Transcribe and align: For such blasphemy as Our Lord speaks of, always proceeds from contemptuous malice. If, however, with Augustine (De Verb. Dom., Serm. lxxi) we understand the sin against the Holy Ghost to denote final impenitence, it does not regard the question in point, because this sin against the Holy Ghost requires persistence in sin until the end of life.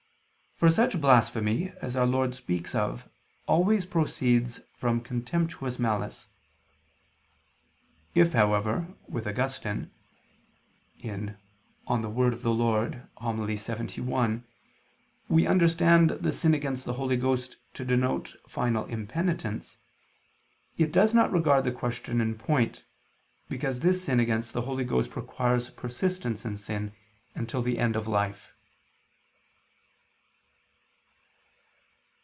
For 0.55 0.69
such 0.69 1.01
blasphemy 1.01 1.73
as 1.81 1.95
Our 1.95 2.05
Lord 2.05 2.35
speaks 2.35 2.75
of, 2.75 3.09
always 3.47 3.83
proceeds 3.87 4.59
from 4.75 5.01
contemptuous 5.01 5.79
malice. 5.79 6.27
If, 8.13 8.33
however, 8.33 8.85
with 9.07 9.25
Augustine 9.25 9.89
(De 11.01 11.07
Verb. 11.07 11.35
Dom., 11.87 12.05
Serm. 12.11 13.87
lxxi) 13.87 14.43
we 15.29 15.47
understand 15.47 16.09
the 16.11 16.31
sin 16.31 16.53
against 16.53 16.85
the 16.85 16.93
Holy 16.93 17.17
Ghost 17.17 17.57
to 17.73 17.83
denote 17.83 18.35
final 18.47 18.85
impenitence, 18.85 19.77
it 20.77 20.91
does 20.91 21.11
not 21.15 21.31
regard 21.33 21.63
the 21.63 21.71
question 21.71 22.21
in 22.21 22.35
point, 22.37 22.83
because 23.49 23.79
this 23.79 24.03
sin 24.03 24.19
against 24.19 24.53
the 24.53 24.61
Holy 24.61 24.83
Ghost 24.85 25.15
requires 25.15 25.71
persistence 25.71 26.45
in 26.45 26.55
sin 26.55 26.91
until 27.33 27.63
the 27.63 27.79
end 27.79 27.95
of 27.95 28.07
life. 28.07 28.53